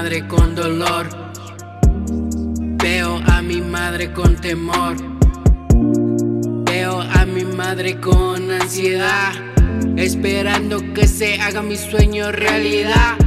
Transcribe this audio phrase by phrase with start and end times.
[0.00, 1.08] mi madre con dolor.
[2.82, 4.96] Veo a mi madre con temor.
[6.64, 9.32] Veo a mi madre con ansiedad.
[9.96, 13.18] Esperando que se haga mi sueño realidad.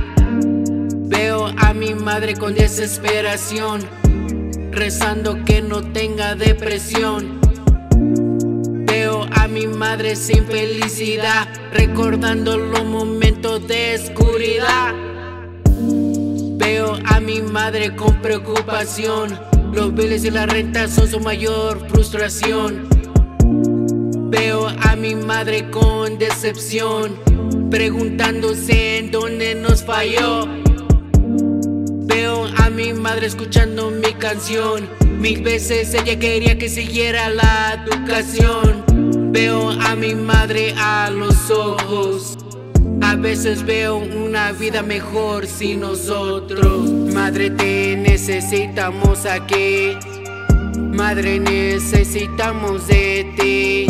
[1.09, 3.81] Veo a mi madre con desesperación.
[4.72, 7.40] Rezando que no tenga depresión.
[8.88, 11.48] Veo a mi madre sin felicidad.
[11.72, 15.12] Recordando los momentos de oscuridad.
[16.63, 19.38] Veo a mi madre con preocupación.
[19.73, 22.88] Los biles y la renta son su mayor frustración.
[24.30, 27.19] Veo a mi madre con decepción,
[27.69, 30.47] preguntándose en dónde nos falló.
[32.06, 34.88] Veo a mi madre escuchando mi canción.
[35.19, 38.86] Mil veces ella quería que siguiera la educación.
[39.34, 42.38] Veo a mi madre a los ojos.
[43.14, 46.92] A veces veo una vida mejor sin nosotros.
[47.14, 49.95] Madre, te necesitamos aquí.
[50.75, 53.88] Madre, necesitamos de ti.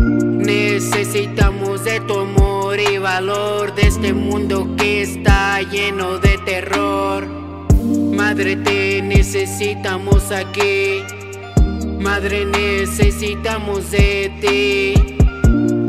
[0.00, 7.26] Necesitamos de tu amor y valor de este mundo que está lleno de terror.
[8.16, 11.02] Madre, te necesitamos aquí.
[12.00, 15.16] Madre, necesitamos de ti.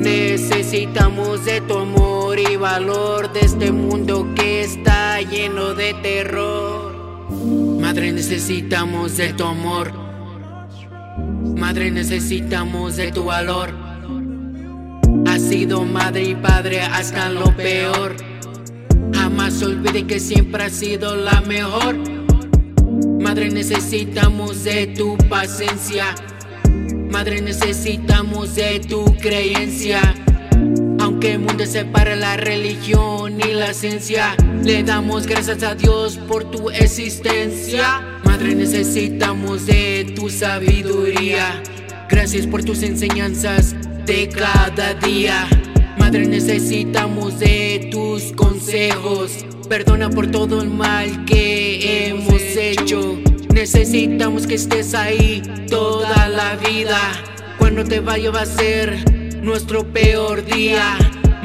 [0.03, 7.29] Necesitamos de tu amor y valor de este mundo que está lleno de terror.
[7.79, 9.91] Madre, necesitamos de tu amor.
[11.55, 13.69] Madre, necesitamos de tu valor.
[15.27, 18.15] Has sido madre y padre hasta lo peor.
[19.13, 21.97] Jamás olvide que siempre has sido la mejor.
[23.21, 26.15] Madre, necesitamos de tu paciencia.
[27.11, 30.01] Madre, necesitamos de tu creencia.
[31.23, 36.51] Aunque el mundo separe la religión y la ciencia, le damos gracias a Dios por
[36.51, 38.19] tu existencia.
[38.25, 41.63] Madre, necesitamos de tu sabiduría.
[42.09, 43.73] Gracias por tus enseñanzas
[44.05, 45.47] de cada día.
[45.97, 49.45] Madre, necesitamos de tus consejos.
[49.69, 53.17] Perdona por todo el mal que hemos hecho.
[53.53, 56.99] Necesitamos que estés ahí toda la vida.
[57.59, 59.05] Cuando te vaya va a ser
[59.41, 60.97] nuestro peor día.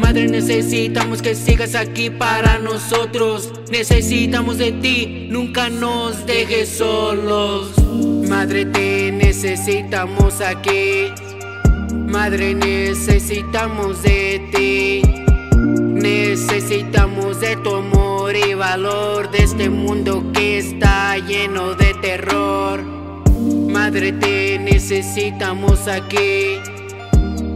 [0.08, 3.52] Madre, necesitamos que sigas aquí para nosotros.
[3.70, 7.72] Necesitamos de ti, nunca nos dejes solos.
[8.26, 11.12] Madre, te necesitamos aquí.
[11.92, 15.02] Madre, necesitamos de ti.
[15.76, 22.82] Necesitamos de tu amor y valor de este mundo que está lleno de terror.
[23.69, 26.78] Madre, te necesitamos aquí.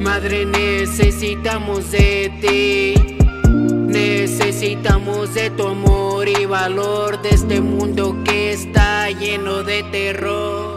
[0.03, 3.17] Madre, necesitamos de ti.
[3.87, 10.72] Necesitamos de tu amor y valor de este mundo que está lleno de terror.